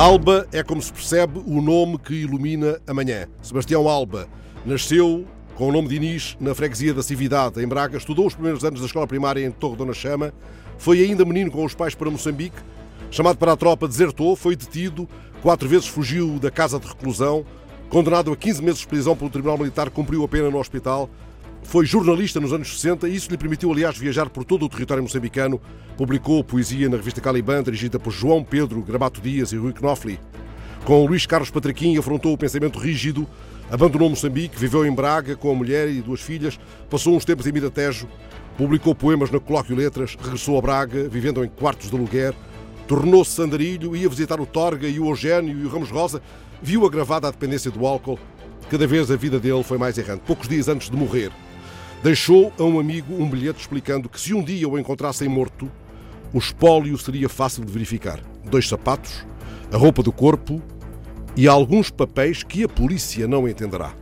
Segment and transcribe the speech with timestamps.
[0.00, 3.28] Alba é, como se percebe, o nome que ilumina amanhã.
[3.42, 4.28] Sebastião Alba
[4.64, 8.64] nasceu com o nome de Inês na freguesia da Cividade, em Braga, estudou os primeiros
[8.64, 10.32] anos da escola primária em Torre Dona Chama,
[10.78, 12.56] foi ainda menino com os pais para Moçambique,
[13.10, 15.06] chamado para a tropa, desertou, foi detido,
[15.42, 17.44] quatro vezes fugiu da casa de reclusão,
[17.90, 21.10] condenado a 15 meses de prisão pelo Tribunal Militar, cumpriu a pena no hospital,
[21.62, 25.02] foi jornalista nos anos 60 e isso lhe permitiu, aliás, viajar por todo o território
[25.02, 25.60] moçambicano.
[25.96, 30.18] Publicou poesia na revista Caliban, dirigida por João Pedro Gramato Dias e Rui Knofli.
[30.84, 33.26] Com Luís Carlos Patraquim afrontou o pensamento rígido,
[33.70, 36.58] abandonou Moçambique, viveu em Braga com a mulher e duas filhas,
[36.88, 38.08] passou uns tempos em Miratejo,
[38.56, 42.34] publicou poemas na Colóquio Letras, regressou a Braga, vivendo em quartos de aluguer,
[42.88, 46.20] tornou-se sandarilho, ia visitar o Torga e o Eugênio e o Ramos Rosa,
[46.62, 48.18] viu agravada a dependência do álcool.
[48.70, 50.22] Cada vez a vida dele foi mais errante.
[50.26, 51.30] Poucos dias antes de morrer,
[52.02, 55.70] deixou a um amigo um bilhete explicando que se um dia o encontrassem morto,
[56.32, 58.20] o espólio seria fácil de verificar.
[58.44, 59.26] Dois sapatos,
[59.72, 60.62] a roupa do corpo
[61.36, 63.94] e alguns papéis que a polícia não entenderá.